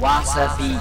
[0.00, 0.76] わさび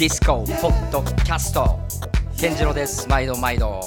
[0.00, 1.78] ディスコポッドキャスト。
[2.34, 3.06] 健次郎です。
[3.06, 3.82] 毎度毎度。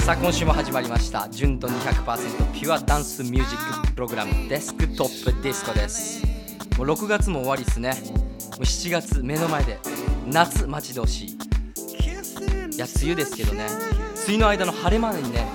[0.00, 1.28] さあ今週も始まりました。
[1.30, 6.26] 純度200%ピュアダンスミュージックプログラムデスクトップディスコです。
[6.76, 7.90] もう6月も終わりですね。
[7.90, 7.94] も
[8.58, 9.78] う7月目の前で
[10.26, 11.28] 夏待ち遠しい。
[11.28, 11.32] い
[12.76, 13.66] や梅雨ですけどね。
[14.26, 15.46] 梅雨の間の晴れ間にね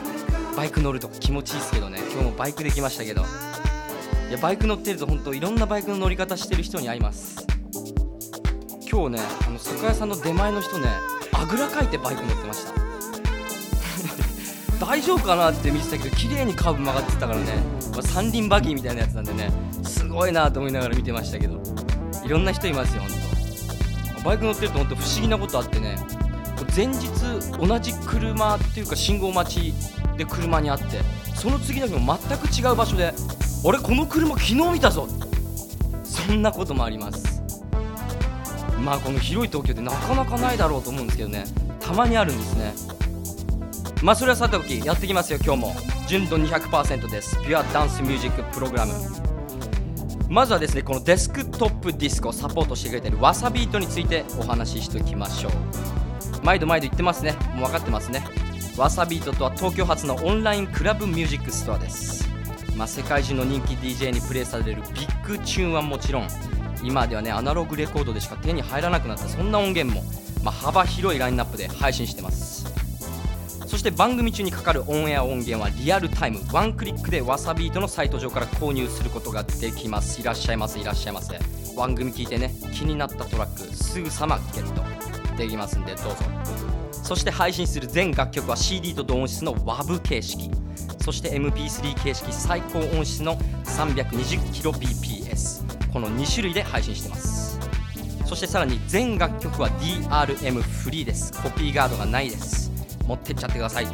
[0.55, 1.99] バイク乗ると気持ちいいですけどね。
[2.13, 3.23] 今日もバイクできましたけど。
[4.29, 7.32] いやバイク乗ってると本当いろんなバイクの乗り方してる人に会います。
[8.93, 10.87] 今日ねあの酒屋さんの出前の人ね
[11.31, 12.73] あぐらかいてバイク乗ってました。
[14.85, 17.45] 大丈夫かなって見てたけど綺麗にカーブ曲がってたからね、
[17.91, 19.49] まあ、三輪バギーみたいなやつなんでね
[19.81, 21.59] すごいなと思いながら見てましたけど
[22.23, 23.11] いろんな人いますよ本
[24.17, 25.95] 当バイク乗ってると本当不思議なことあってね
[26.75, 27.07] 前日
[27.59, 29.73] 同じ車っていうか信号待ち
[30.17, 31.01] で車にあって
[31.33, 33.11] その次の日も全く違う場所で
[33.63, 35.07] 俺この車昨日見たぞ
[36.03, 37.32] そんなこともあります。
[38.83, 41.45] まあこの広い東京でなかなかないだろうと思うんですけどね。
[41.79, 42.73] たまにあるんですね。
[44.03, 45.75] まあそれはさておきやってきますよ今日も。
[46.07, 48.93] 純度200%ですピュアダンスミュージックプログラム
[50.29, 55.51] まずはですねこのデスクトップディスコをサポートしてくれてるわさビートについてお話ししておきましょう。
[56.43, 57.31] 毎度毎度言ってますね。
[57.55, 58.25] もう分かってますね。
[58.77, 62.27] わさビートとは東京発のオンラインクラブミュージックストアです。
[62.75, 66.27] まあ、世界中の人気 DJ にプレイされるビッグチューンはもちろん
[66.83, 70.03] 今ではねアナログレコードでしか手に入らなくなったそんな音源も、
[70.43, 72.63] まあ、幅広いラインナップで配信してます。
[73.67, 80.21] そして番組中にかかるオンエア音源はリアルタイムワンクリックでわさビートのサイト上から購入することができます。
[80.21, 81.39] いらっしゃいませいらっしゃいませ。
[81.75, 84.83] 番組聞いてね気になったトラックすぐさまゲット
[85.35, 86.17] できますんでどうぞ。
[86.91, 90.51] そして配信する全楽曲は CD と同音質の WAV 形式。
[90.99, 95.22] そして MP3 形式最高音質の 320kbps
[95.93, 97.59] この2種類で配信してます。
[98.25, 101.31] そしてさらに全楽曲は DRM フリーです。
[101.43, 102.71] コピーガードがないです。
[103.05, 103.87] 持ってっちゃってください。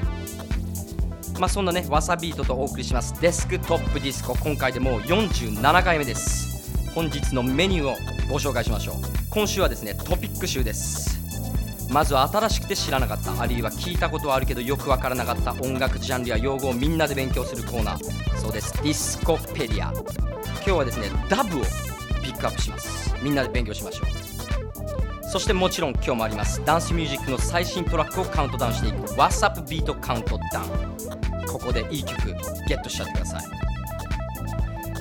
[1.38, 3.20] まあそんなねわさビートとお送りします。
[3.22, 4.34] デスクトップディスコ。
[4.38, 6.72] 今回でもう47回目です。
[6.96, 7.96] 本日のメニューを
[8.30, 8.96] ご紹介しましょう。
[9.30, 11.20] 今週はですねトピック集です。
[11.92, 13.42] まずは新しくて知らなかった。
[13.42, 15.52] あるいは聞いたことはあるけどよくわからなかった。
[15.62, 18.38] 音楽ジャンルや用語をみんなで勉強するコーナー。
[18.38, 18.72] そうです。
[18.84, 19.92] ディスコペディア。
[20.56, 21.64] 今日はですねダブを
[22.30, 23.16] ピックアップします。
[23.24, 24.10] みんなで勉強しましょう。
[25.24, 26.64] そしてもちろん今日もあります。
[26.64, 29.02] ダンスミュージックの最新トラックをカウントダウンしていく。
[29.02, 30.68] w h a t s a p ビートカウントダウン。
[31.48, 32.28] ここでいい曲
[32.68, 33.44] ゲットしちゃってください。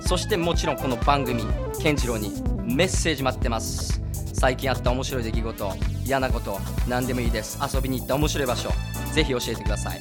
[0.02, 1.42] そしてもちろんこの番組
[1.80, 2.32] 健次郎に
[2.62, 4.02] メッセージ待ってます。
[4.32, 5.72] 最近あった面白い出来事
[6.04, 7.58] 嫌なこと何でもいいです。
[7.62, 8.70] 遊びに行った面白い場所
[9.12, 10.00] ぜひ教えてください。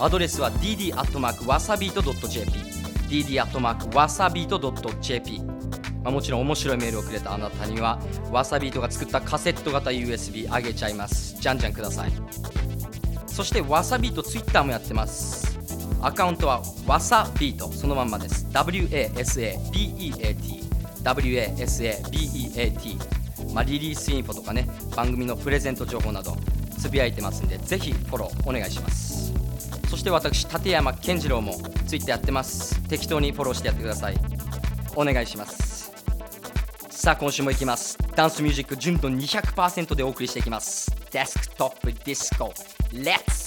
[0.00, 2.74] アドレスは dd.wasabeat.jp
[3.08, 5.40] dd.wasabeat.jp
[6.04, 7.98] まあ、もちろん面白いメールをくれたあなたには
[8.30, 11.34] わさビートが作ったカセット型 USB あげちゃいます。
[11.40, 12.12] じゃんじゃんください。
[13.26, 15.58] そしてわさビートツイッターもやってます。
[16.02, 18.46] アカウントはわさビートそのまんまです。
[18.52, 20.62] WASABEAT
[21.02, 22.98] WASABEAT
[23.54, 26.36] まあ、リリースインフォとかね番組のプレゼント情報など
[26.78, 29.32] つぶやいてますんでぜひフォローお願いします。
[29.88, 31.54] そして私立山健次郎も
[31.86, 32.78] ツイッターやってます。
[32.88, 34.16] 適当にフォローしてやってください。
[34.96, 35.63] お願いします。
[36.94, 37.98] さあ今週もいきます。
[38.14, 40.94] ダンスミュージック純度200%でお送りしていきます。
[41.10, 42.54] デスクトップディスコ
[42.92, 43.43] Let's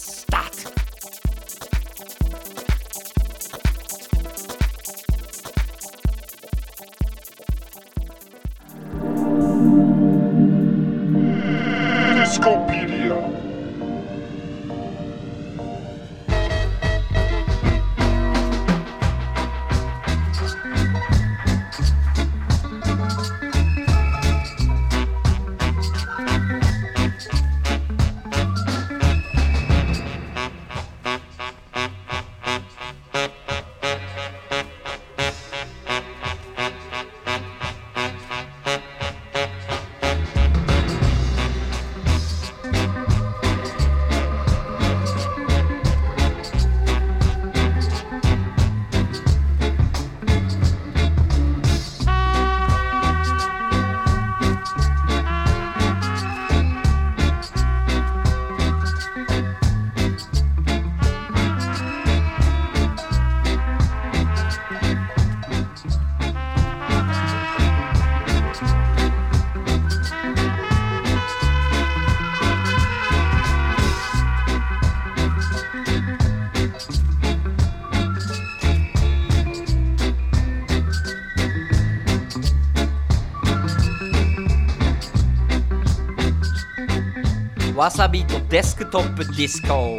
[87.88, 89.98] わさビートデスクトップディスコ。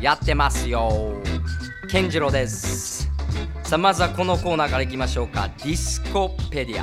[0.00, 1.20] やってますよ。
[1.90, 3.10] 健次郎です。
[3.62, 5.50] さあまずはこのコーナーからいきましょうか。
[5.58, 6.82] ディスコペディ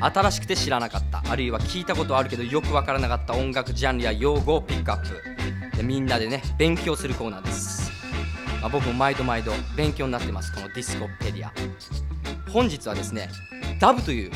[0.00, 0.10] ア。
[0.10, 1.22] 新しくて知らなかった。
[1.26, 3.32] あるいは聞いたことあるけどよくわからなかった。
[3.32, 5.02] 音楽ジャンルや用語をピックアッ
[5.72, 5.78] プ。
[5.78, 7.90] でみんなでね勉強するコーナーです、
[8.60, 10.52] まあ、僕も毎度毎度勉強になってます。
[10.52, 11.54] このディスコペディア。
[12.50, 13.30] 本日はですね
[13.80, 14.30] ダブという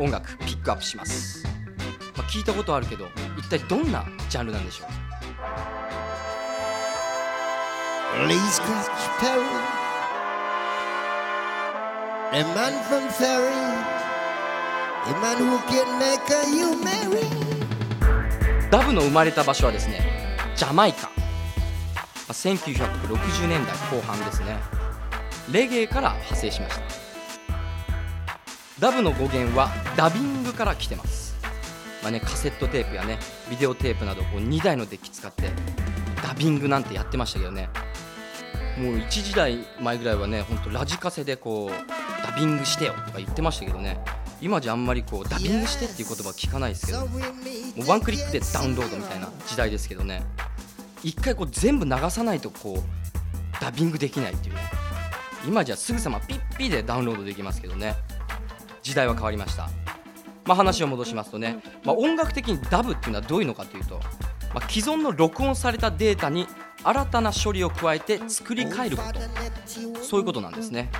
[0.00, 1.44] 音楽ピックアップします、
[2.16, 3.06] まあ、聞いたことあるけど
[3.50, 4.88] 体どんなジャンルなんでしょう？
[18.70, 20.00] ダブの生まれた場所はですね
[20.54, 21.12] ジャマイカ、ま
[22.28, 24.58] あ、1960年代後半ですね。
[25.50, 26.82] レゲエから派生しました。
[28.78, 31.29] ダブの語源はダビングから来てます、
[32.02, 33.18] まあね、カセットテープやね
[33.50, 35.50] ビデオテープなどこう2台のデッキ使って
[36.22, 37.68] ダビングなんてやってましたけどね。
[38.78, 44.00] もう1時代前ぐらいはねほんとラジカセでこうダビングしてよとか言ってましたけどね。
[44.40, 47.18] 今じゃあんまりこうダビングしてっていう言葉聞かないですけども
[47.76, 50.22] うワンクリックでダウンロードみたいな時代ですけどね。
[51.02, 54.60] 一回こう全部流さないとこうダビングできないっていうね。
[55.46, 57.96] 今じゃすぐさまピッピでダウンロードできますけどね。
[58.82, 59.68] 時代は変わりました、
[60.44, 64.00] まあ、話を戻しますとね、まあ、音楽的にダブっていうのはどういうのかというと、
[64.54, 66.46] まあ、既存の録音されたデータに
[66.82, 69.20] 新たな処理を加えて作り変えること。
[70.02, 70.90] そういうことなんですね。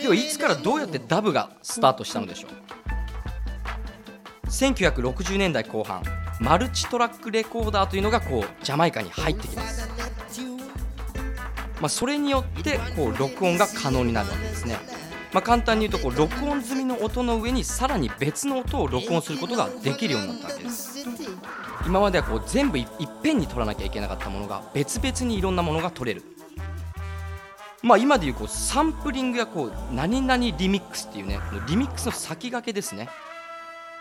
[0.00, 2.50] ではいつからどうやってダブがスタートしたのでしょう。
[4.48, 6.02] 1960年代後半
[6.40, 9.88] マルチトラックレコーダーというのがこうジャマイカに入ってきます、
[11.80, 14.76] まあ、それによってこう録音が可能になるわけですね、
[15.32, 21.06] まあ、簡単に言うとこう録音済みの音の上にさらに別の音を録音することができるようになったわけです。
[21.86, 22.86] 今まではこう全部いっ
[23.22, 26.24] ぺんに取らなきゃいけなかったものが別々にいろんなものが取れる。
[27.82, 33.08] まあ今でいうこうサンプリングやこう何々リミックスっていうねリミックスの先駆けですね、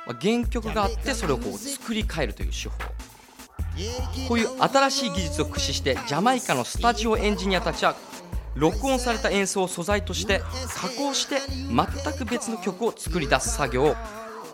[0.06, 2.76] まあ、原曲があってそれをこう作り変えるという手法。
[4.28, 7.96] こういう新しい技術を駆使してジャマイカのスタジオエンジニアたちは
[8.56, 10.40] 録音された演奏を素材として
[10.76, 13.96] 加工して全く別の曲を作り出す作業を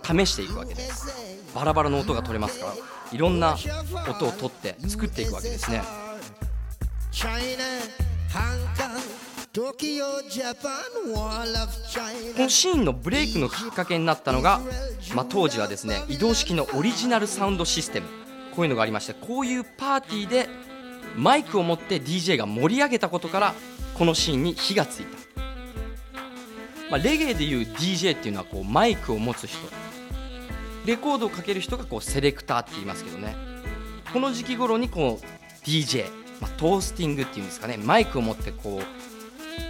[0.04, 1.36] 試していくわけです。
[1.56, 2.74] バラバラの音が取れますから
[3.12, 3.56] いろんな
[4.10, 5.82] 音を取って作っていくわけですね。
[12.36, 14.60] このシーンのブレイクのきっかけになったのが、
[15.16, 18.08] まあ、当時はですね移動式のオリジナルサウンドシステム。
[18.56, 20.48] こういうのがありましてこういうパーティーで
[21.18, 23.54] マイクを持って DJ が盛り上げたことから
[23.98, 25.42] このシーンに火がついた、
[26.92, 29.58] まあ、レゲエでいう DJ っていうのはこうマイクを持つ人。
[30.86, 33.36] レコードをかける人がこうセレクターって言いますけどね。
[34.14, 36.06] この時期頃にこう DJ、
[36.40, 37.78] まあ、トースティングっていうんですかね。
[37.78, 38.84] マイクを持ってこう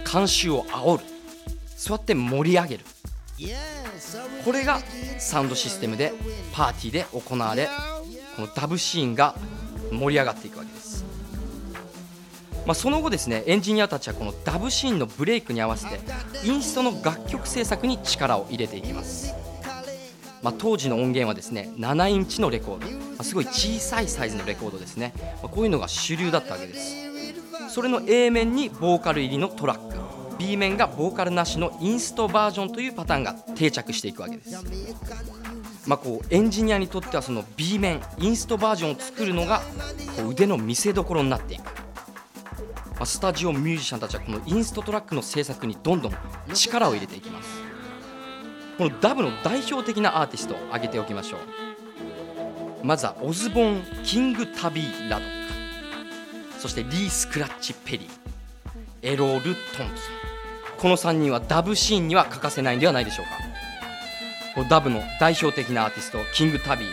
[0.04, 1.04] 観衆を煽る。
[1.76, 2.84] 座って盛り上げる。
[4.44, 4.80] これが
[5.18, 6.12] サウンドシステムで
[6.52, 7.68] パーティーで行われ
[8.34, 9.34] このダブシーンが
[9.90, 10.75] 盛り上がっていくわけです、
[12.66, 16.00] まあ、その後ですねエンジニアたちはこのダブシーンのブレイクに合わせて
[16.44, 19.34] インストの楽曲制作に力を入れていきます、
[20.42, 27.06] まあ、当時の音源はですね7インチのレコード、まあ、すごい小さいサイズのレコードですね、ま、こういうのが主流だったわけです。
[27.68, 29.96] それの A 面にボーカル入りのトラック。
[30.38, 34.64] B 面がボーカルなしのインストバージョンというパターンが定着していくわけです。
[35.86, 39.60] まあ、こうエンジニアにとってはその B 面インストバージョンを作るのが
[40.16, 41.62] こう腕の見せ所になっていく、
[43.04, 46.12] スタジオミュージシャンたちはこのインストトラックの制作にどんどん
[46.54, 47.48] 力を入れていきます。
[48.78, 52.86] このダブの代表的なアーティストを挙げておきましょう。
[52.86, 55.28] まずはオズボン・キング・タビー・ラドッ
[56.54, 58.10] クそしてリー・スクラッチ・ペリー。
[59.02, 59.88] エロール・トンプソン。
[60.78, 63.32] この3人はダブシーンには欠かせないんではないでしょうか。
[64.54, 66.88] こうダブの代表的なアーティストキング・タビー、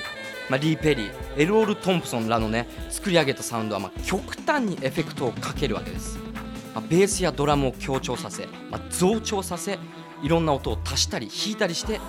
[0.50, 6.18] まあ、リー・ペリーエルオール・トンプソンらのね作り上げたサウンドはまあ極端にエフェクトをかけるわけです、
[6.76, 9.80] まあ、ベースやドラムを強調させ、まあ、増長させ
[10.22, 12.00] いろんな音を足したり引いたりして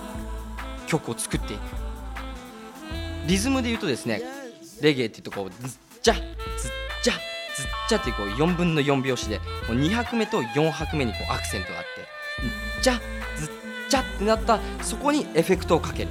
[0.87, 1.61] 曲を作っていく。
[3.27, 4.23] リズムで言うとですね
[4.83, 6.25] レゲエっていうとこうズッジャズッ
[7.03, 13.01] ジャズッジャっていうこう4分の4拍子でもう2拍目と4拍目にこうアクセントがあってジャ
[13.39, 13.51] ズッ
[13.89, 16.09] ジャってなったそこにエフェクトをかける。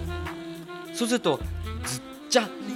[0.93, 1.39] そうすると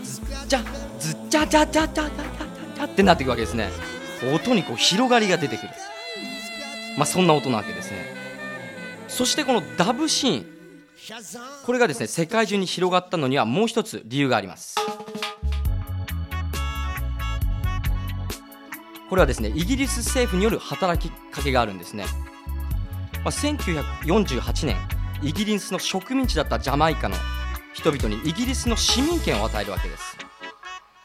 [0.08, 0.64] ズッジャ
[1.00, 3.70] ズッジャズッジャジャジャジャジャジャジャってなっていくわけですね。
[4.34, 5.70] 音にこう広がりが出てくる。
[6.98, 8.06] まあそんな音なわけですね。
[9.10, 10.46] そしてこのダブシーン。
[11.66, 14.76] これがですね世界中に広がったのにはもう一つ理由があります。
[19.10, 22.06] これはですねイギリス政府による働きかけがあるんですね、
[23.24, 24.76] まあ、1948年
[25.24, 27.16] イギリスの植民地だったジャマイカの
[27.78, 30.18] 人々にイギリスの市民権を与えるわけです、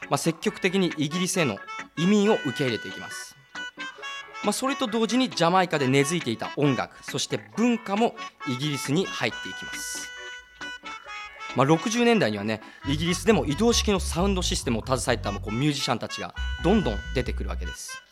[0.09, 1.59] まあ、積極的にイギリスへの
[1.99, 3.37] 移民を受け入れていきます、
[4.43, 8.15] まあ、それと同時にジャマイカで根付いていた音楽そして文化も
[8.49, 10.09] イギリスに入っていきます。
[11.55, 18.03] まあ、60年代にはねイギリスでも移動式のサウンドシステムを携えたこうミュージシャンたちがどんどん出てくるわけです。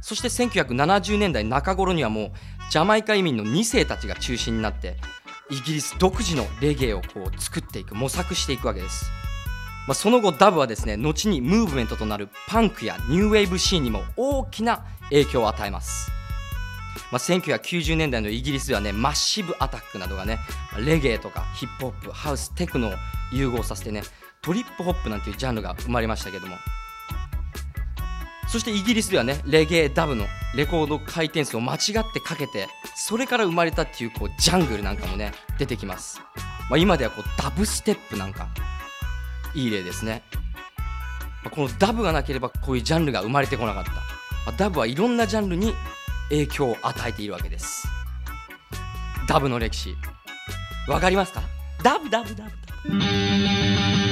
[0.00, 2.32] そして1970年代中頃にはもう
[2.70, 4.96] ジャマイカ移民の2世たちが中心になって
[5.52, 9.04] イギリス独自のレゲエをこう作っていく模索していくわけです。
[9.86, 16.10] まあ、その後ダブはですね後にムーブメントとなるパンクやニューウェーブシーンにも大きな影響を与えます、
[17.10, 20.38] まあ、1990年代のイギリスではねマッシブアタックなどがね
[20.78, 22.92] レゲエとかヒップホップハウステクノを
[23.32, 24.02] 融合させてね
[24.40, 26.56] トリップホップなんていうジャンルが生まれましたけども。
[28.52, 36.20] そしてイギリスではねレゲエダブのレコード回転数を間違ってかけてそれから生まれたっていうこうジャングルなんかもね出てきます、
[36.68, 38.48] まあ、今ではこうダブステップなんか
[39.54, 40.22] いい例ですね、
[41.42, 43.98] まあこのダブがなければこういうジャンルが生まれてこなかった、ま
[44.48, 45.72] あダブはいろんなジャンルに
[46.28, 47.88] 影響を与えているわけです。
[49.28, 49.96] ダブの歴史。
[50.88, 51.42] わかりますか？
[51.82, 52.52] ダブダブダブダ
[54.06, 54.11] ブ。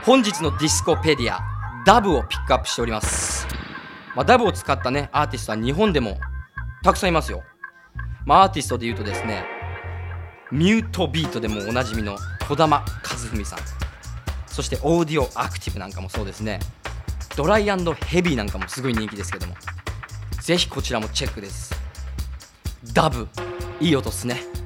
[0.09, 1.39] 本日のディスコペディア
[1.85, 3.47] ダブをピックアップしております、
[4.17, 6.17] まあ、ダブを使ったねアーティストは日本でも
[6.83, 7.43] たくさんいますよ、
[8.25, 9.45] まあ、アーティストでいうとですね
[10.51, 12.17] ミュートビートでもおなじみの
[12.49, 13.59] 児玉和文さん。
[14.47, 16.59] そしてオーディオアクティブなんかもそうですね。
[17.37, 17.65] ドライ
[18.07, 19.55] ヘビーなんかもすごい人気ですけども。
[20.41, 21.75] ぜひこちらもチェックです。
[22.95, 23.29] ダブ
[23.79, 24.58] いい音っすね。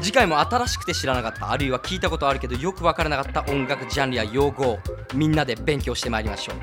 [0.00, 4.78] 次回も新しくて知らなかったあるいは聞いたことあるけどよくわからなかった音楽ジャンルや用語を
[5.14, 6.56] みんなで勉強してまいりましょう。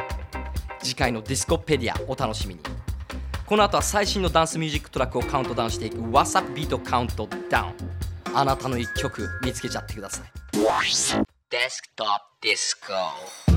[0.81, 2.61] 次回のディスコペディアお楽しみに。
[3.45, 7.07] この後は最新のダンスミュージックトラックをカウントダウンしていく わさビート Count
[7.49, 7.73] Down
[8.33, 10.31] あなたの一曲見つけちゃってください。
[11.49, 12.07] デスクトッ
[12.41, 13.52] プディスコ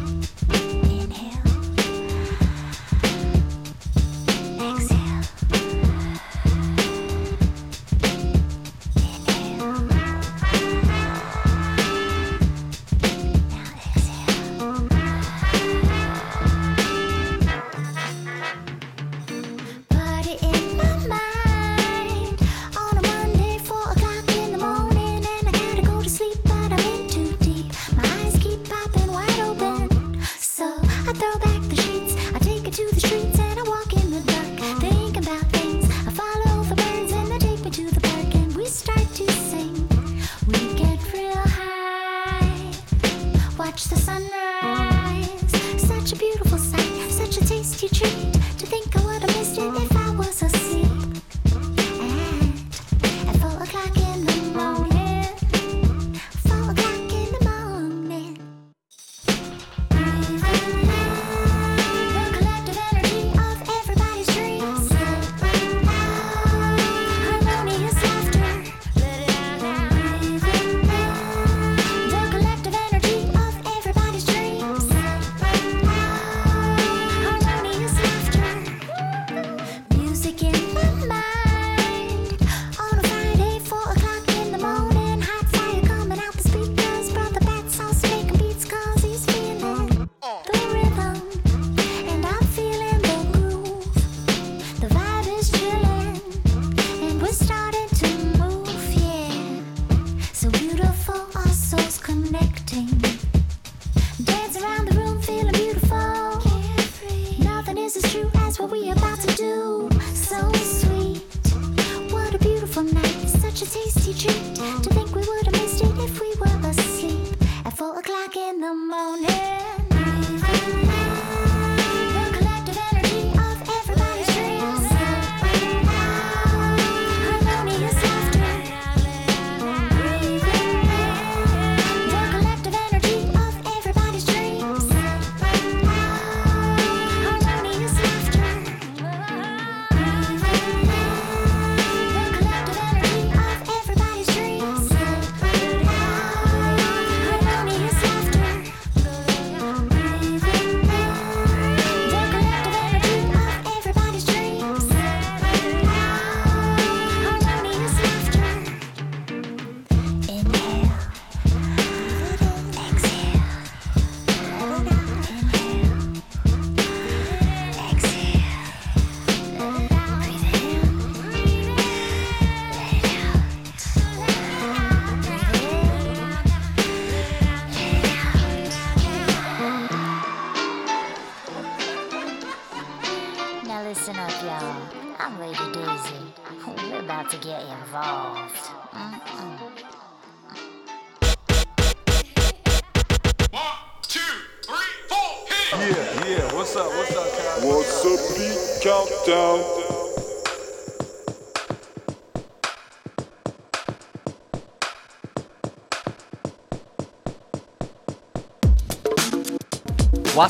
[118.66, 119.35] the morning.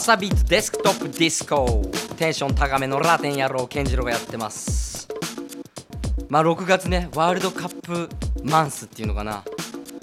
[0.07, 1.83] What's わさビートデスクトップディスコ。
[2.17, 5.09] テンション高めのラテン野郎ケンジロがやってます。
[6.29, 8.09] まあ6月ねワールドカップ
[8.45, 9.43] マンスっていうのかな。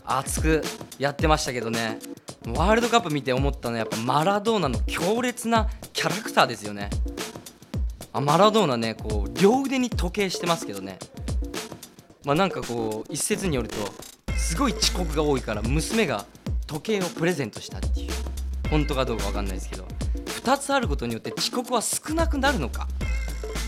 [0.03, 0.61] 熱く
[0.99, 1.99] やってましたけどね。
[2.47, 6.89] ワールドカップ見て思ったのはやっぱマラドーナの強烈なキャラクターですよね。
[8.11, 10.99] あマラドーナねこう両腕に時計してますけどね。
[12.25, 13.77] まあなんかこう一説によると
[14.35, 16.25] すごい遅刻が多いから娘が
[16.67, 18.11] 時計をプレゼントしたっていう。
[18.69, 19.85] 本当かどうかわかんないですけど。
[20.43, 22.87] 2つあることによって遅刻は少なくなるのか？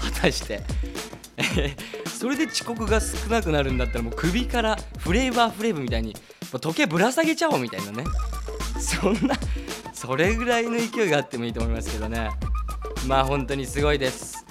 [0.02, 0.62] 果たして。
[2.08, 6.16] それで遅刻が少なくなるんだったらもう首からフレーバーフレーブみたいに
[6.62, 8.04] 時計ぶら下げちゃおうみたいなね。
[8.80, 9.36] そんな
[9.94, 12.30] それぐらいの勢いがあってもいいと思いますけどね。
[13.08, 14.46] まあ本当にすごいです。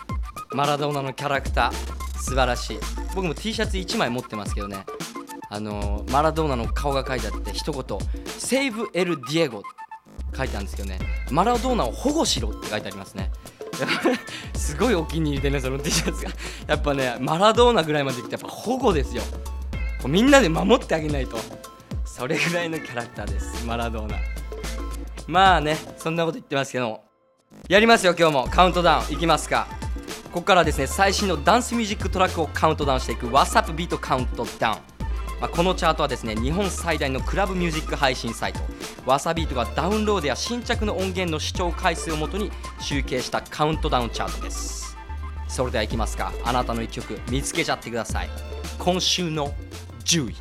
[0.53, 1.95] マラドーナのキャラクター。
[2.19, 2.79] 素晴らしい。
[3.15, 4.85] 僕も T シャツ1枚持ってますけどね。
[5.51, 7.99] あのマラドーナの顔が書いてあって一言
[8.39, 9.63] 「Save El Diego」
[10.37, 10.99] 書いてあるんですけどね
[11.31, 13.31] マラドーナを保護しろって書いてありますね。
[14.55, 16.31] すごいお気に入りでねその T シャツが。
[16.67, 19.23] やっぱねマラドーナぐらいまで来てやっぱ保護ですよ。
[20.07, 21.39] みんなで守ってあげないと。
[22.05, 24.17] それぐらいのキャラクターですマラドーナ。
[25.27, 27.05] まあねそんなこと言ってますけども。
[27.69, 28.49] やりますよ今日も。
[28.49, 29.13] カウントダウン。
[29.15, 29.67] いきますか。
[30.33, 33.29] ここからですね最新のダンスミュージックトラックをカウントダウンしていく。
[33.29, 34.94] What's Up Beat Countdown。
[35.45, 38.61] まあ、このチャートはですね日本最大のクラブミュージック配信サイト。
[39.05, 44.97] わさビートがダウンロードや新着の音源の視聴回数をもとに集計したカウントダウンチャートです。
[45.47, 46.33] それではいきますか。
[46.45, 48.31] あなたの1曲見つけちゃってください。
[48.79, 49.53] 今週の
[50.07, 50.37] 10位。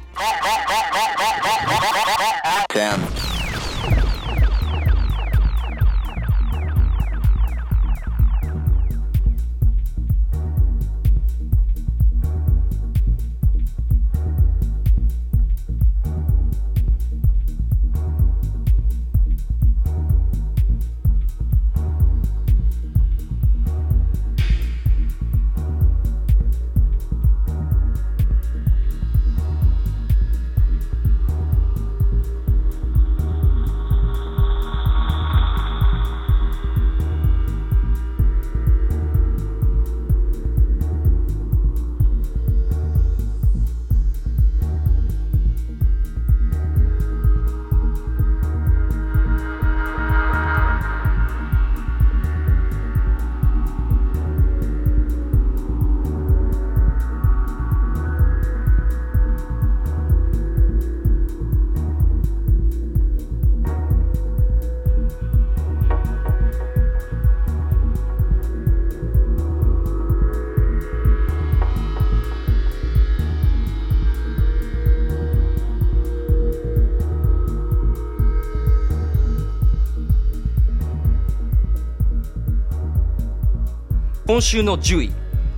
[84.34, 85.12] 今週の10位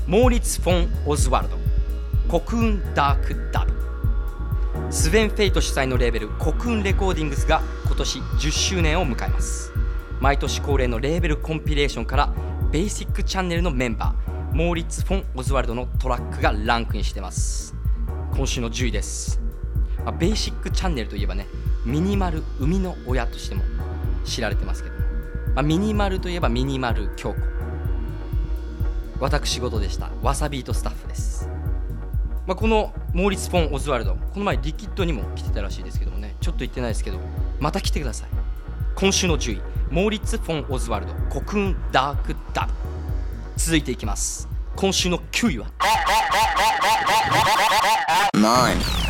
[0.06, 1.56] モーリッツ・フォン・オズワルド
[2.28, 3.72] Cocoon Dark Dub。
[4.92, 9.72] スヴェン・フェイト主催のレーベルコクーン・レコーディングスが今年10周年を迎えます。
[10.20, 12.34] 毎年恒例のレーベルコンピレーションから
[12.70, 17.74] ベーシックチャンネルのメンバーモーリッツ・フォン・オズワルドのトラックがランクインしてます。
[18.36, 19.40] 今週の10位です、
[20.04, 21.48] まあ、ベーシックチャンネルといえばね
[21.86, 23.64] ミニマル生みの親としても
[24.26, 24.96] 知られてますけど、
[25.56, 27.55] まあ、ミニマルといえばミニマル京子。
[29.20, 30.10] 私事でした。
[30.22, 31.50] わさビートスタッフです、
[32.46, 36.36] まあ、このモーリス・ォン・オズワルドこの前リキッドにも来てたらしいですけどもね。
[36.42, 37.20] ちょっと言ってないですけど
[37.60, 38.30] また来てください。
[38.96, 42.74] 今週の10位モーリッツ・フォン・オズワルド「コクン・ダーク・ダブ」
[43.58, 44.48] 続いていきます。
[44.76, 45.68] 今週の9位は
[48.34, 49.05] ？9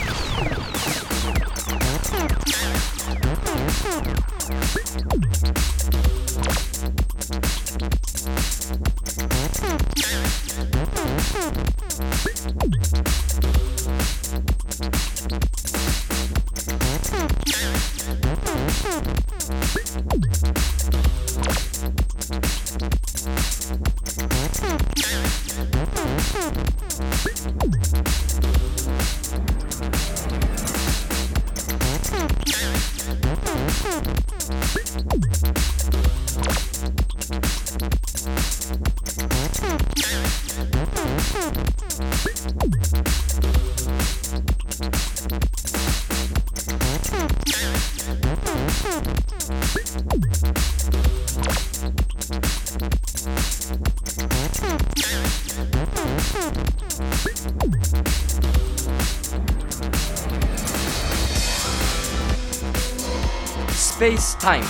[64.06, 64.62] ス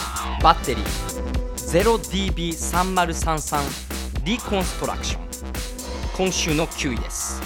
[0.42, 0.86] ペースタイム Battery
[1.58, 5.26] 0DB3033 Reconstruction。
[6.16, 7.42] 今週の9位です。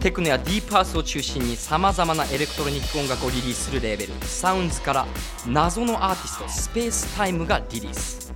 [0.00, 5.06] テクノやディープハウスを中心にさまざまなエレクトロニック音楽をリリースするレーベルサウンズから
[5.46, 8.34] 謎のアーティストスペースタイムがリリース。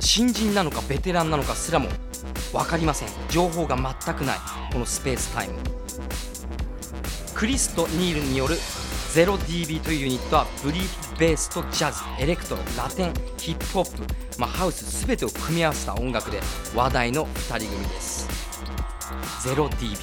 [0.00, 1.88] 新人なのかベテランなのかすらも
[2.52, 3.08] 分かりません。
[3.30, 4.36] 情報が全くない
[4.70, 5.54] このスペースタイム。
[7.34, 14.02] クリスト・ニールによる 0DB というユニットはブリープベースとジャズエレクトロラテンヒップホップ、
[14.38, 16.40] まあ、ハウス全てを組み合わせた音楽で
[16.74, 18.28] 話題の2人組です。
[19.44, 19.96] 0DB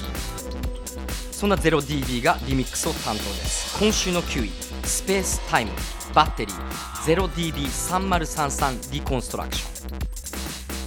[1.30, 3.78] そんな 0DB がリミックスを担当です。
[3.78, 4.50] 今週の9位
[4.86, 5.72] スペースタイム
[6.14, 6.56] バッテリー
[7.04, 9.98] 0DD3033 リコンストラクション。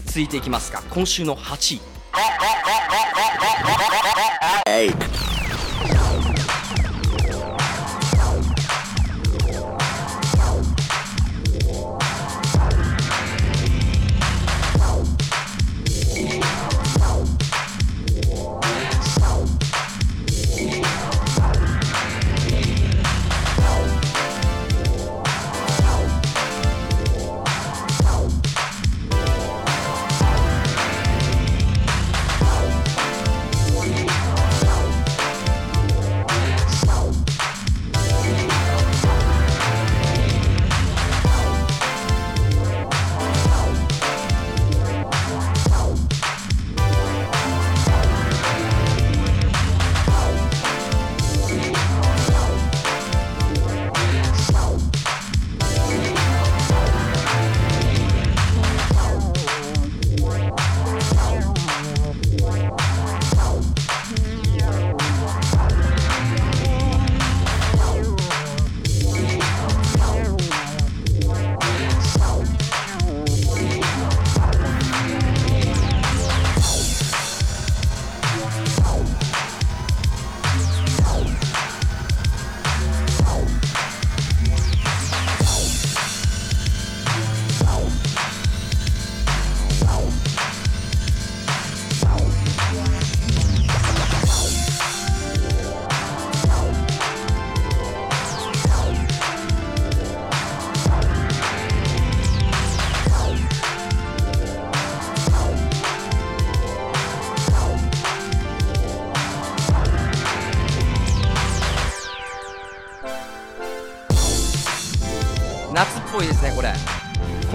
[0.05, 1.81] 続いていきますか今週の8位。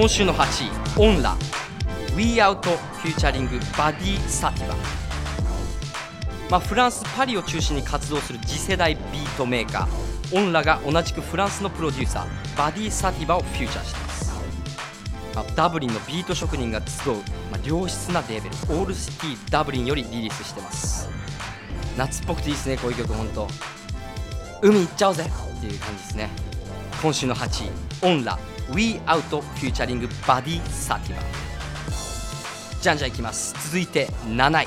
[0.03, 1.37] 今週の8位オンラ。
[2.17, 4.75] We Out featuring バディ・サティバ
[6.51, 10.37] まあ、フランス・パリを中心に活動する次世代ビートメーカー。
[10.37, 14.33] オンラが同じくフランスのプロデューサーバディ・サティバをフューチャーしています、
[15.37, 17.15] まあ、ダブリンのビート職人が集う、
[17.53, 21.09] まあ、良質なレーベルオールシティダブリンよりリリースしてます。
[21.97, 23.47] 夏っぽくていいですねこういう曲本当
[24.62, 26.29] 海行っちゃおうぜっていう感じですね。
[27.01, 27.71] 今週の8位
[28.03, 28.37] オンラ。
[28.70, 31.22] We Out フューチャリングバディ・サティバ
[32.81, 33.55] じゃんじゃんいきます。
[33.68, 34.66] 続いて7位。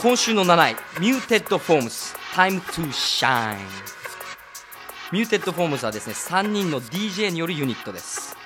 [0.00, 3.56] 今週の7位ミューテッドフォームス Time to Shine.
[5.10, 8.36] ミューテッドフォームズはですね3人の DJ によるユニットです。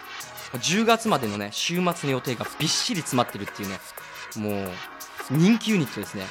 [0.55, 3.79] 10月までのね週末の予定がびっしり詰まってるっていうね
[4.37, 4.71] もう
[5.31, 6.25] 人気ユニットですね。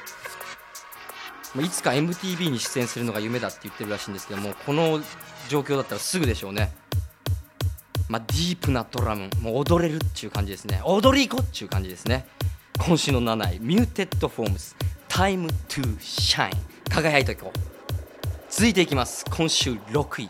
[1.63, 5.01] いつか MTV に出演するのが夢だって言ってるらしいんですけどもこの
[5.49, 6.73] 状況だったらすぐでしょうね。
[8.09, 10.81] まあ、ディープなドラムもう踊れるっていう感じですね。
[10.83, 12.25] 踊り行こうっていう感じですね。
[12.79, 14.75] 今週の7位ミューテッドフォームス
[15.11, 16.55] Time to Shine.
[16.89, 17.59] 輝いていこう。
[18.49, 19.25] 続いていきます。
[19.29, 20.27] 今週6位。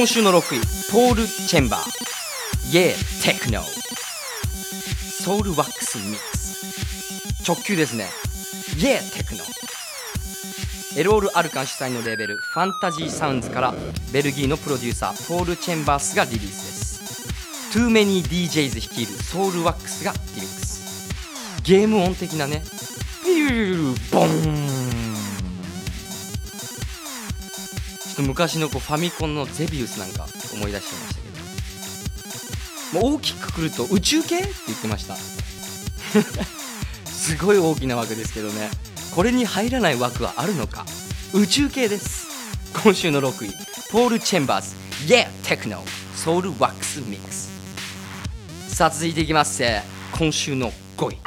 [0.00, 1.82] 今週の6位ポール・チェンバー
[2.72, 3.62] 「イエーテクノ」
[5.22, 8.08] ソウルワックスミックス直球ですね
[8.80, 9.44] 「イエーテクノ」
[10.96, 13.74] エロール・アルカン主催のレーベルファンタジーサウンズから
[14.10, 17.78] ベルギーのプロデューサーポール・チェンバースがリリースです。
[17.78, 21.10] Too Many DJs 率いるソウルワックスがリミックス。
[21.62, 22.64] ゲーム音的なね。
[23.26, 24.69] ビューボン。
[28.20, 31.20] と昔のこうファミコンのゼビウスなんか思い出しちゃいました
[32.92, 33.00] けど。
[33.06, 35.16] もう大きくくると宇宙系って言ってました。
[37.06, 38.70] すごい大きな枠ですけどね。
[39.14, 40.84] これに入らない枠はあるのか。
[41.32, 42.26] 宇宙系です。
[42.82, 43.54] 今週の6位。
[43.90, 44.74] ポール・チェンバーズ。
[45.06, 45.28] Yeah!
[45.44, 45.82] テクノ
[46.14, 47.48] ソウルワックスミックス
[48.68, 49.82] さあ続いていきますせ。
[50.12, 51.18] 今週の5位。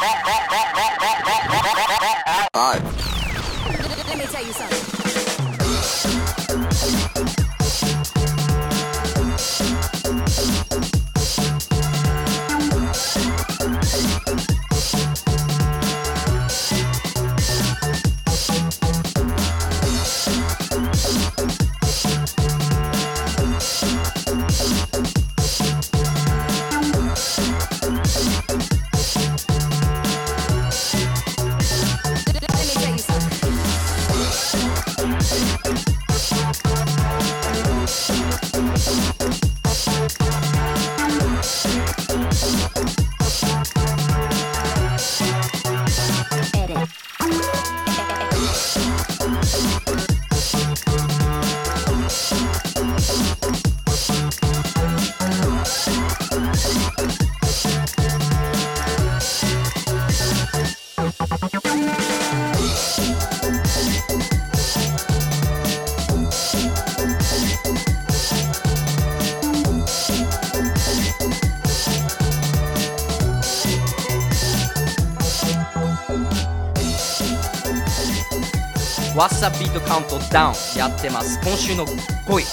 [79.15, 81.93] What's Up Beat Count Down やってます今週の5
[82.39, 82.43] 位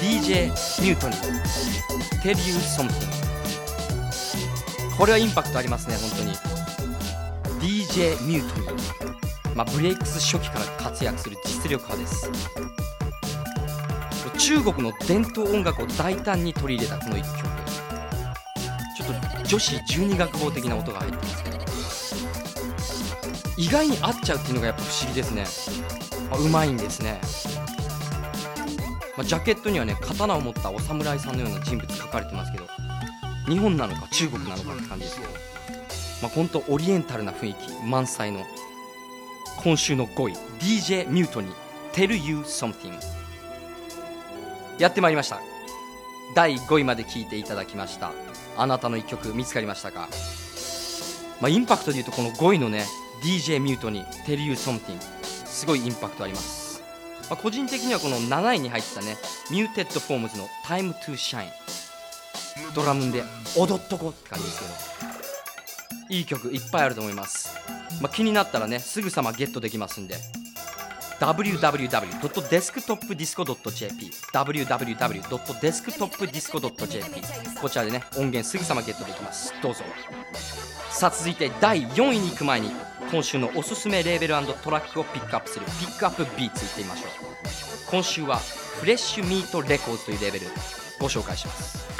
[0.00, 0.46] DJ
[0.82, 1.14] ミュートに
[2.22, 3.20] Tell You Something
[4.96, 6.34] これはインパクトありますね本当に。
[7.60, 8.78] DJ ミュートに
[9.54, 12.30] まあブレイクス初期から活躍する実力派です。
[14.38, 17.42] 中国の伝統音楽を大胆に取り入れたこの一曲。
[18.96, 19.08] ちょっ
[19.42, 21.49] と女子12楽坊的な音が入ってますけど
[23.60, 25.44] 意外に合っちゃうっていうのがやっぱ不思議ですね、
[26.32, 27.20] あうまいんですね、
[29.18, 32.64] まあジャケットにはね刀を持ったお侍さんのような人物書かれてますけど
[33.46, 35.28] 日本なのか中国なのかって感じですけど
[36.22, 38.46] まあ本当オリエンタルな雰囲気満載の
[39.62, 41.52] 今週の5位 DJ ミュートに
[41.92, 42.98] Tell You Something
[44.78, 45.38] やってまいりました。
[46.34, 48.12] 第5位まで聞いていただきました。
[48.56, 50.08] あなたの一曲見つかりましたか？
[51.42, 52.86] まあ、インパクトでいうとこの5位のね
[53.22, 55.20] DJ ミュートに Tell You Something.
[55.50, 56.82] すごいインパクトあります、
[57.28, 59.18] まあ、個人的にはこの7位に入ったね
[59.50, 61.50] Muted Forms の Time to Shine
[62.74, 63.22] ドラムで
[63.56, 64.72] 踊っとこうって感じですけど。
[66.08, 67.56] いい曲いっぱいあると思います、
[68.02, 70.16] まあ、気になったらねすぐさまゲットできますんで。
[71.20, 77.22] www.desktopdisco.jp www.desktopdisco.jp
[77.60, 79.52] こちらでね音源すぐさまゲットできます。
[79.62, 79.84] どうぞ。
[80.90, 82.70] さあ続いて第4位に行く前に
[83.10, 87.10] 今週のおすすめレーベルトラックをピックアップするピックアップビーツいってみましょう。
[87.90, 90.46] 今週はフレッシュミートレコーズというレーベル
[91.00, 91.90] ご紹介します。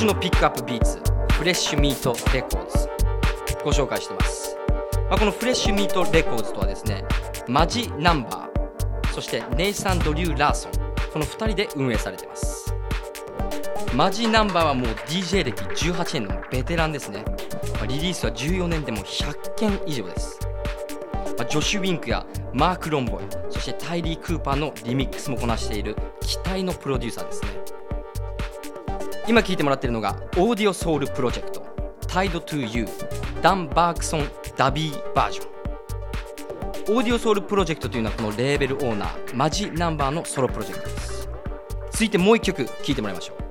[0.00, 0.98] 週のピックアップビーツ
[1.34, 2.88] フレッシュミートレコーズ。
[3.62, 4.56] ご紹介してます、
[5.10, 7.04] まあ、このフレッシュミートレコーズとはですね
[7.46, 10.72] マジナンバーそしてネイサン・ドリュー・ラーソン
[11.12, 12.74] この2人で運営されてます。
[13.94, 17.22] マジナンバーはもう DJ 歴18年のベテランですね、
[17.74, 20.40] まあリリースは14年でも100件以上です、
[21.36, 22.24] まあジョシュ・ウィンクや
[22.54, 27.50] マーク・ロンボイそしてタイリー・クーパーのリミックスもこなしている期待のプロデューサーですね。
[29.30, 31.62] 今聞いてもらってるのがオーディオソウルプロジェクト
[32.08, 32.88] Tide to You
[33.40, 41.28] ダン・バークソン・ダビーバージョンオーディオソウルプロジェクトというのはこのレーベルオーナーマジナンバーのソロプロジェクトです。
[41.92, 43.49] 続いてもう一曲聴いてもらいましょう。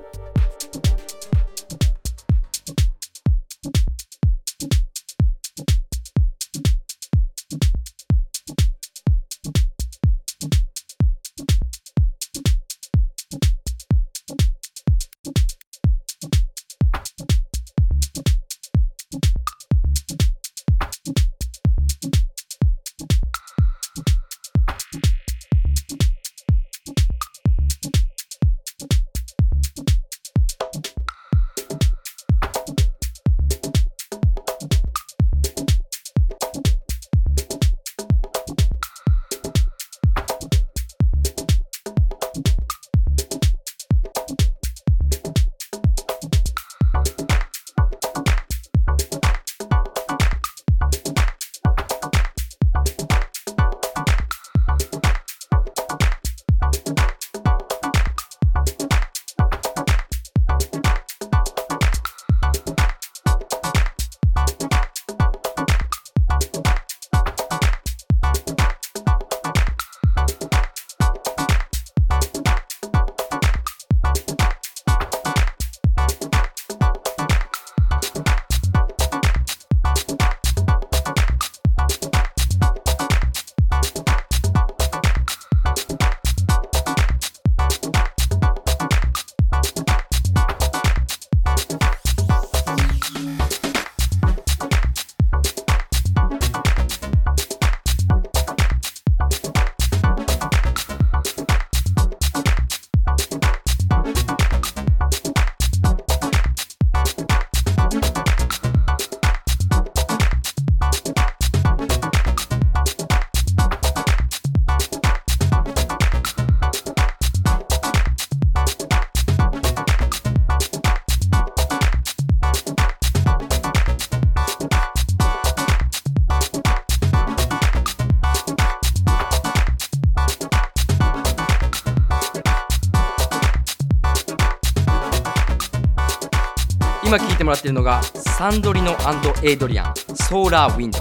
[137.40, 138.94] てもらってるのがサンドリノ
[139.42, 140.98] エイドリアン Solar Wind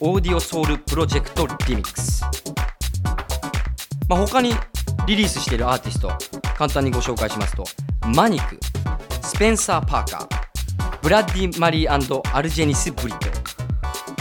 [0.00, 2.22] オーディオソウルプロジェクト Remix、
[4.08, 4.54] まあ、他に
[5.08, 6.12] リリースしているアーティスト
[6.56, 7.64] 簡単にご紹介しますと
[8.14, 8.56] マニク
[9.20, 13.26] スペンサー・パーカーブラッディ・マリーアルジェニス・ブリット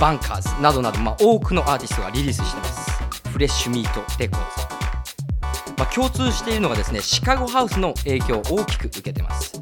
[0.02, 3.30] バンカーズなどなど、まあ、多くのアーティストがリリースしてます。
[3.30, 4.80] フレッシュミートレコーズ
[5.78, 9.62] まあ、共通しているのがですねシカゴハウスの影響を大きく受けてます、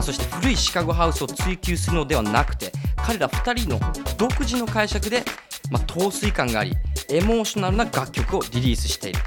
[0.00, 3.80] あ、そして古いシカゴハウスを追求するのではなくて彼ら2人の
[4.16, 5.22] 独自の解釈で、
[5.70, 6.76] まあ、陶酔感があり
[7.08, 9.26] エモーショナルな楽曲をリリースしている、ま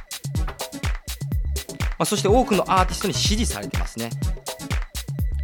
[1.99, 4.09] あ、そして多くのアーティストに支持されてますね。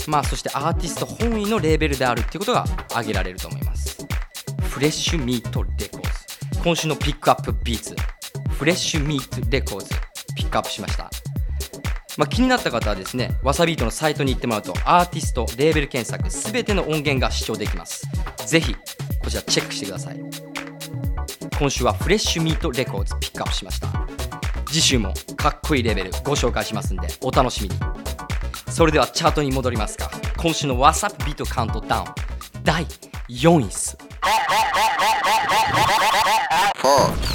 [0.07, 4.05] まあそしてアーティスト本位のレーベルであるっていうことが挙げられると思います。
[4.63, 6.01] フレッシュミートレコー
[6.53, 6.63] ズ。
[6.63, 7.95] 今週のピックアップビーツ。
[8.49, 9.89] フレッシュミートレコーズ。
[10.35, 11.09] ピックアップしました。
[12.19, 18.05] まあ、気になった方はですねわさビートのサイトに行ってもらうとアーティストレーベル検索すべての音源が視聴できます。
[18.45, 18.75] ぜひ
[19.23, 20.19] こちらチェックしてください。
[21.57, 23.87] 今週はフレッシュミートレコーズピックアップしました。
[24.65, 27.75] 次週もかっこいいレベルご紹介しますんでお楽しみに。
[28.67, 30.11] それではチャートに戻りますか。
[30.35, 32.05] 今週の WhatsApp ビートカウントダウン。
[32.65, 32.85] 第
[33.29, 33.97] 4位っす。
[36.83, 37.28] We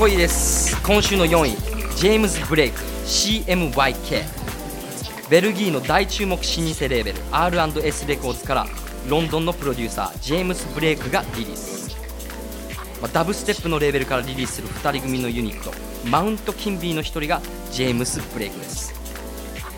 [0.00, 0.82] こいいです。
[0.82, 1.50] 今週の4位
[1.94, 4.22] ジェームズ・ブレイク CMYK
[5.28, 8.66] ベルギーの大注目老舗レーベル R&S レコーズから
[9.10, 11.94] ロンドンのプロデューサージェームズ・ブレイクがリリース、
[13.02, 15.70] まあ、ダブステップのレーベルからリリースする2人組のユニット
[16.08, 18.94] マウント・キンビーの1人がジェームス・ブレイクです、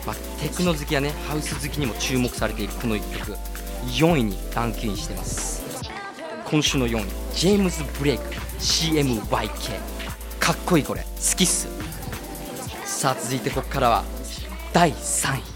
[0.07, 3.37] まあ、テクノ好きやねハウス好きにも注目されているこの1曲。
[3.99, 5.65] 4位にランクインしてます。
[6.45, 7.05] 今週の4位
[7.35, 8.25] ジェームズ・ブレイク
[8.61, 9.92] CMYK
[10.43, 11.03] かっこいいこれ。
[11.03, 11.69] 好きっす。
[12.85, 14.05] さあ続いてここからは
[14.73, 15.52] 第3位。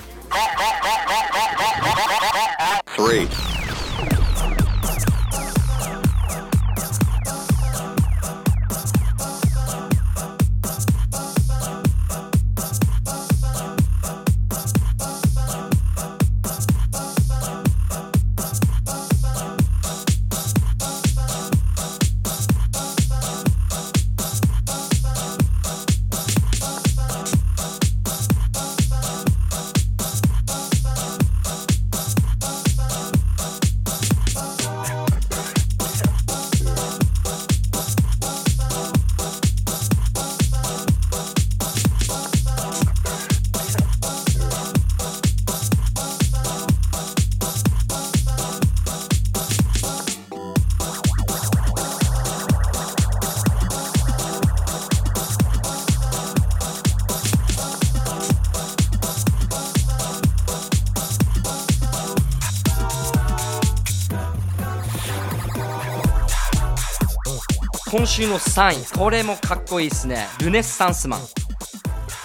[68.17, 68.99] 週の3位。
[68.99, 70.27] これもかっこいいですね。
[70.41, 71.21] ルネッサンスマン。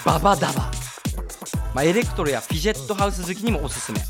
[0.06, 0.72] ババダバ、
[1.76, 4.00] まあ、エレクトロやフィジェットハウス好きにもおすすめ。
[4.00, 4.06] フ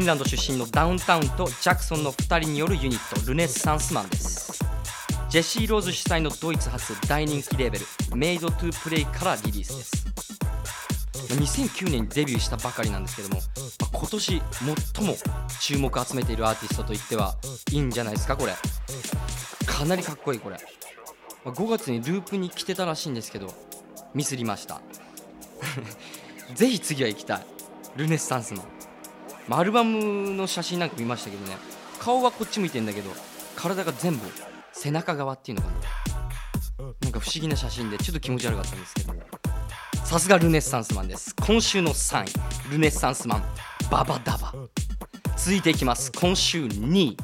[0.00, 4.62] ィンランド出身のダウンタウンとジャクソンの2人によるユニットルネッサンスマンです。
[5.30, 10.06] ジェシー・ローズ主催のドイツ発大人気レーベルメイド・トゥ・プレイからリリースです。
[11.40, 13.40] 2009年にデビューしたばかりなんですけども、
[13.80, 14.42] ま今年
[14.94, 15.16] 最も
[15.58, 17.34] 注目を集めているアーティストといっては
[17.72, 18.52] いいんじゃないですかこれ。
[19.64, 20.58] かなりかっこいいこれ。
[21.44, 23.52] ま5月にループに来てたらしいんですけど
[24.14, 24.80] ミスりました。
[26.54, 27.46] ぜひ次は行きたい。
[27.96, 28.66] ルネッサンスマン、
[29.48, 31.56] まあアルバムの写真なんか見ましたけどね。
[31.98, 33.10] 顔はこっち向いてんだけど
[33.56, 34.26] 体が全部
[34.72, 35.74] 背中側っていうのかな。
[37.00, 39.14] なんか不思議な写真でちょっと気持ち悪かったんですけど。
[40.04, 41.34] さすがルネッサンスマンです。
[41.34, 42.24] 今週の3
[42.68, 42.70] 位。
[42.70, 43.44] ルネッサンスマン。
[43.90, 44.52] ババダバ。
[45.36, 46.12] 続いていきます。
[46.12, 47.16] 今週2位。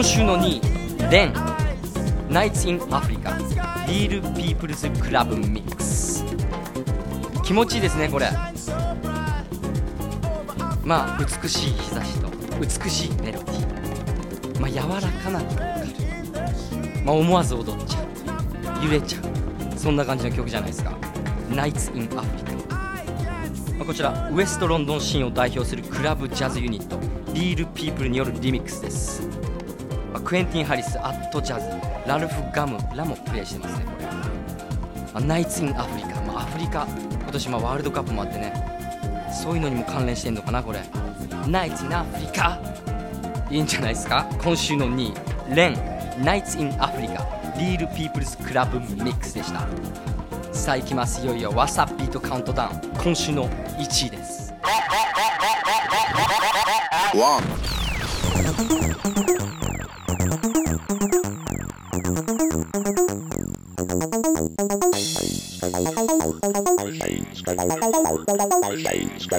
[0.00, 1.34] 今週の2位レン
[2.30, 3.36] Nights in Africa
[3.86, 6.24] リールピープルズ Club Mix
[7.44, 8.30] 気持ちいいですねこれ。
[10.82, 14.58] まあ美しい日差しと美しいメロディー。
[14.58, 15.64] まあ柔らかなボーカ
[16.96, 18.06] ルまあ思わず踊っちゃう。
[18.82, 19.78] 揺れちゃう。
[19.78, 20.96] そんな感じの曲じゃないですか。
[21.50, 22.58] Nights in Africa
[23.76, 26.98] まあこちらウエストロンドンシーンを代表するクラブジャズユニット
[27.34, 28.59] リールピープルによるリミック。
[28.59, 28.59] ス、
[30.30, 31.66] クエンティン・ハリスアットジャズ
[32.06, 34.06] ラルフ・ガムらもプレイしてますねこれ、
[35.12, 38.54] ま、 Nights in Africa、まあ、アフリカ今年まワールドカップもあってね。
[39.32, 40.84] そういうのにも関連してんのかなこれ。
[41.48, 42.60] Nights in Africa。
[43.50, 44.24] いいんじゃないですか？
[44.40, 45.56] 今週の2位。
[45.56, 46.24] レン。
[46.24, 49.66] Nights in Africa。Reel People's Club Mix でした。
[50.52, 51.22] さあ行きます。
[51.22, 51.50] いよいよ。
[51.56, 52.80] ワサビートカウントダウン。
[53.02, 54.54] 今週の1位です。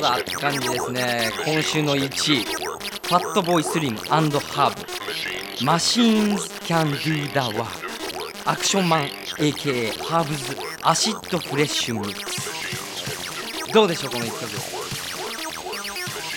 [0.00, 1.30] だって感じですね。
[1.44, 4.28] 今週の1位ファットボーイスリムハー
[5.58, 5.64] ブ。
[5.64, 13.72] マシーンズキャンドゥダワーアクションマン AKA ハーブズアシッドフレッシュミックス。
[13.72, 14.48] どうでしょうこの1曲？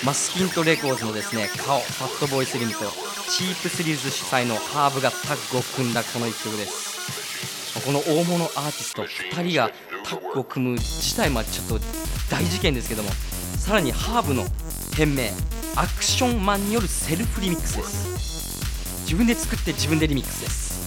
[0.05, 2.80] まあ、スキントレコーズのですね顔ファットボーイスリムと
[3.30, 7.82] チープスリーズ主催のハーブがタッグを組んだこの1曲です。
[7.86, 9.70] この大物アーティスト2人が
[10.03, 11.86] タッグを組む自体まあちょっと
[12.30, 13.09] 大事件ですけども
[13.62, 14.43] さらにハーブの
[14.95, 15.32] 店名
[15.76, 19.01] アクションマンによるセルフリミックスです。
[19.03, 20.82] 自分で作って自分でリミックスです。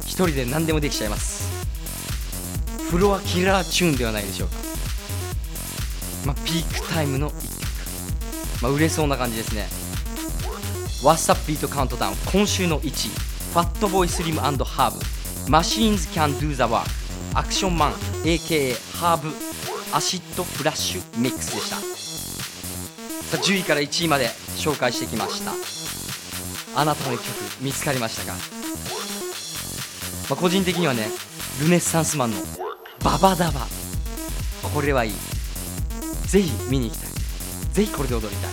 [0.00, 1.48] 一人で何でもできちゃいます。
[2.90, 4.56] フロアキラーチューンではないでしょうか。
[6.26, 9.68] まあ、ピークタイムの1曲、まあ、売れそうな感じですね。
[11.04, 12.90] What's Up Beat Countdown 今週の1位。
[12.90, 15.50] ファットボーイスリムハーブ。
[15.50, 16.82] マシーンズ Can Do the Work
[17.32, 17.92] アクションマン
[18.24, 19.32] AKA ハーブ。
[19.94, 21.76] Acid Flash Mix でした。
[21.76, 21.82] さ
[23.34, 24.26] あ10位から1位まで
[24.56, 25.52] 紹介してきました。
[26.74, 27.24] あなたの曲
[27.60, 28.32] 見つかりましたか、
[30.28, 31.06] まあ、個人的にはね
[31.60, 32.38] ルネッサンスマンの
[33.04, 33.68] ババダバ。
[34.74, 35.12] これはいい。
[36.26, 37.10] ぜひ見に行きたい。
[37.72, 38.50] ぜひこれで踊りたい。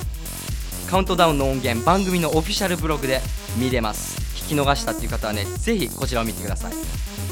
[0.91, 3.19] カウントダウンの音源番組のオフィシャルブログで
[3.57, 4.21] 見れます。
[4.43, 6.73] 聞き逃したっていう方はねぜひこちらを見てください。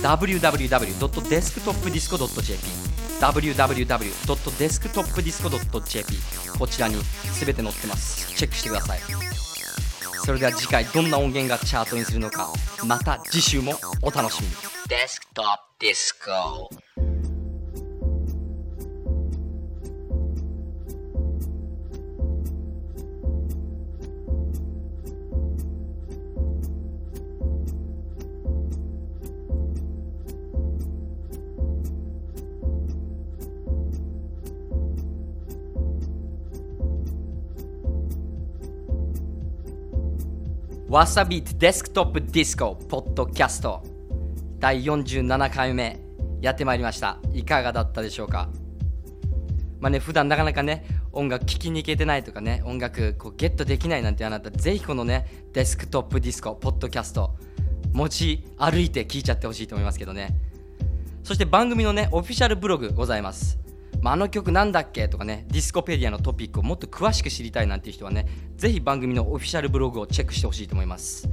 [0.02, 2.89] www.desktopdisco.jp
[3.20, 6.14] www.desktopdisco.jp
[6.58, 6.96] こちらに
[7.40, 8.36] 全て載ってます。
[8.36, 9.00] チェックしてください。
[10.26, 12.54] それでは次回どんな音源がチャートにするのか。
[12.86, 14.54] また次週もお楽しみに。
[14.88, 16.70] デスクトップディスコ。
[40.90, 43.84] わさびデスクトップディスコポッドキャスト。
[44.58, 46.00] 第47回目。
[46.42, 47.20] やってまいりました。
[47.32, 48.50] いかがだったでしょうか？
[49.80, 57.36] まあね普段なかなかね音楽聴きに行けてないとかね音楽こうゲットできないなんてあなたぜひこのねデスクトップディスコポッドキャスト
[57.94, 60.36] 持ち歩いて聴いちゃってほしいと思いますけどね。
[61.24, 63.60] そして番組のねオフィシャルブログございます、
[64.02, 65.08] まあ、あの曲なんだっけ？
[65.10, 71.30] とかねディスコペディアのトピックをもっと詳しく知りたいなんていう人はねぜひ番組のオフィシャルブログをチェックしてほしいと思います。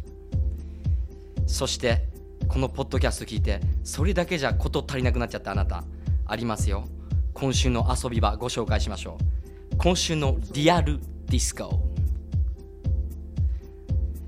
[1.45, 2.07] そして
[2.47, 5.83] このポッドキャスト聞いてそれだけじゃこと足りなくなっちゃったあなた
[6.25, 6.85] ありますよ。
[7.33, 9.17] 今週の遊び場ご紹介しましょ
[9.73, 9.77] う。
[9.77, 11.92] 今週のリアルディスコ。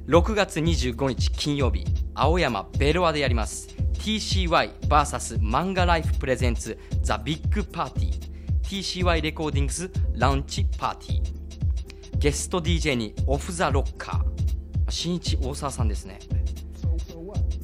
[0.07, 1.83] 6月25日金曜日
[2.13, 3.69] 青山ベロアでやります。
[3.93, 16.19] TCYVS 漫画ライフプレゼンツザ・ビッグパーティー TCY レコーディングスラウンチパーティーゲスト DJ に Off The Rocker Shinichi Osawa さんですね。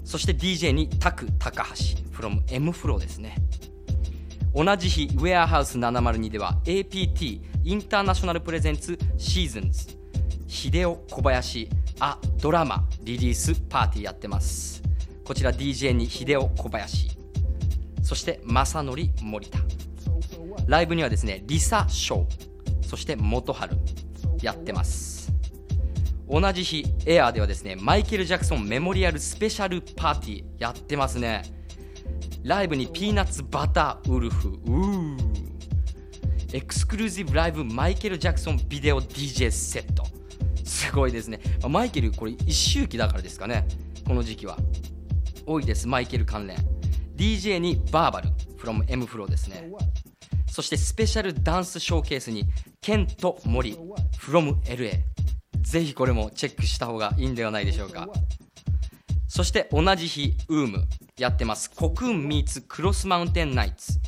[0.04, 1.74] そして DJ にタク高橋
[2.12, 3.36] from M フローですね。
[4.56, 10.01] 同じ日ウェアハウス702では APT International presents Seasons
[10.52, 11.70] 秀夫小林
[12.02, 14.84] あドラマリリースパーティーやってます。
[15.24, 17.10] こちら DJ に秀夫小林
[18.04, 19.60] そして正則森田
[20.68, 22.28] ライブにはですねリサ翔
[22.86, 23.78] そして元春
[24.42, 25.32] やってます。
[26.30, 31.44] 同じ日エアーではですねマイケル・ジャクソンメモリアルスペシャルパーティーやってますね。
[32.44, 35.16] ライブにピーナッツバターウルフう
[36.52, 37.10] エクスクルー。
[37.10, 40.04] シブライブマイケル・ジャクソンビデオ DJ セット
[40.72, 41.42] すごいですね。
[41.62, 43.68] まあマイケルこれ一周期だからですかね。
[44.08, 44.58] この時期は。
[45.46, 46.58] 多いですマイケル関連。
[47.16, 49.70] DJ にバーバル from M フローですね。
[50.50, 52.46] そしてスペシャルダンスショーケースに
[52.82, 53.78] ケンと森
[54.18, 55.00] from LA
[55.62, 58.08] ぜひこれもチェックした方がいいんではないでしょうか。
[59.28, 61.70] そして同じ日ウームやってます。
[61.70, 64.00] コクーンミーツクロスマウンテンナイツ。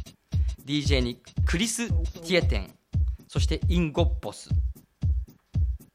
[0.65, 2.73] DJ にクリス・ティエテン。
[3.27, 4.49] そしてインゴッボス。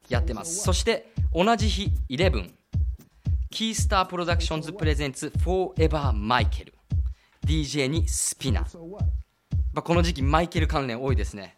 [0.09, 0.63] やってます。
[0.63, 2.51] そして同じ日11
[3.51, 4.61] キースタープロダクション。
[4.61, 6.73] ズプレゼンツフォーエバーマイケル
[7.45, 8.77] DJ にスピナー。
[9.73, 11.55] まこの時期マイケル関連多いですね。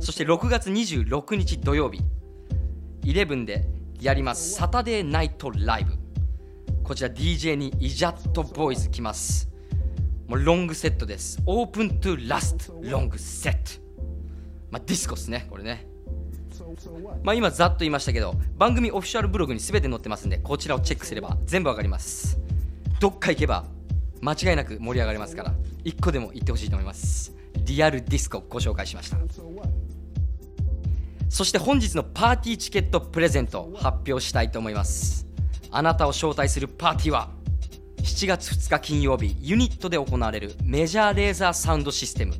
[0.00, 2.00] そして6月26日土曜日。
[3.02, 3.66] 11で
[4.00, 4.54] やります。
[4.54, 5.92] サタデーナイトライブ
[6.82, 9.48] こちら DJ にイジャットボーイズ来ます。
[10.26, 11.40] もうロングセットです。
[11.46, 13.82] オープントゥラストロングセット
[14.70, 15.93] まあディスコっすねこれね。
[17.22, 22.38] まあ今ざっと言いましたけど番組オフィシャルブログに全て載ってますんでこちらをチェックすれば全部わかります。
[23.00, 23.64] どっか行けば
[24.20, 25.54] 間違いなく盛り上がりますから
[25.84, 27.32] 1個でも行ってほしいと思います。
[27.66, 29.18] リアルディスコご紹介しました。
[31.28, 35.26] そして本日のパーティーチケットプレゼント発表したいと思います。
[35.70, 37.30] あなたを招待するパーティーは
[37.98, 42.34] 7月2日金曜日ユニットで行われるメジャーレーザーサウンドシステム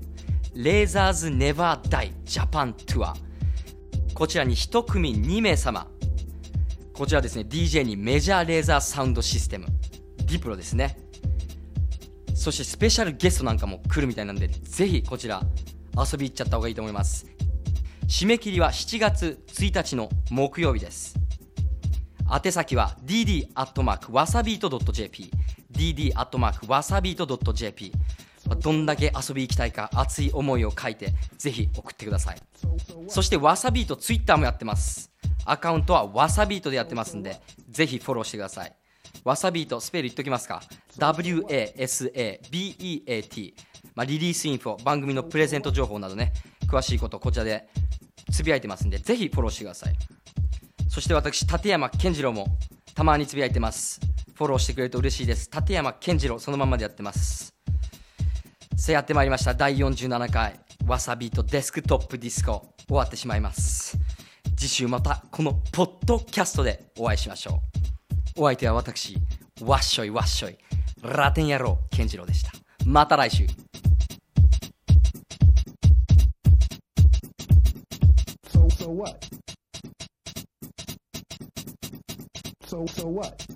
[0.55, 3.15] レーザーズネバーダイジャパンツアー。
[4.15, 5.89] こちらに1組2名様。
[6.93, 9.67] こちらですね DJ にメジャーレーザーサウンドシステム。
[10.19, 10.97] ディプロですね。
[12.33, 15.43] そしてスペシャルゲストなんかも来るみたいなんでぜひこちら
[15.97, 17.27] 遊び行っちゃった方がいいと思います。
[18.07, 21.17] 締め切りは7月1日の木曜日です。
[22.33, 25.31] 宛先は dd.wasabeat.jp
[25.73, 27.93] dd.wasabeat.jp
[28.61, 32.39] どんだけ遊び行きたいか熱い思いを書いてぜひ送ってください。
[33.09, 35.11] そしてわさビートツイッターもやってます。
[35.45, 37.41] アカウントはわさビートでやってますんで
[37.71, 38.75] ぜひフォローしてください。
[39.25, 40.63] わさビートスペル言っときますか
[40.99, 42.35] ？WASABEAT
[43.95, 46.33] まあ、リリースインフォ番組のプレゼント情報などね。
[46.67, 47.69] 詳しいことこちらで
[48.33, 49.95] つぶやいてますんでぜひフォローしてください。
[50.89, 52.59] そして私立山健次郎も
[52.95, 54.01] たまにつぶやいてます。
[54.35, 55.49] フォローしてくれると嬉しいです。
[55.53, 57.54] 立山健次郎そのままでやってます。
[58.77, 59.55] さあやってまいりました。
[59.55, 62.75] 第47回わさびとデスクトップディスコ。
[62.87, 63.97] 終わってしまいます。
[64.57, 67.63] 次週またこのポッドキャストでお会いしましょ
[68.37, 68.43] う。
[68.43, 69.17] お相手は私
[69.63, 70.59] わっしょいわっしょい。
[71.03, 72.53] ラテン野郎健次郎でした。
[72.85, 73.47] また来週。
[78.49, 79.27] So so what?
[82.67, 83.47] So so what?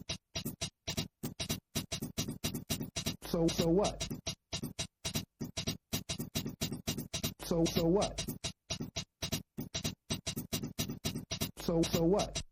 [3.27, 4.09] So so what?
[7.49, 8.27] So so what?
[11.61, 12.43] So so what?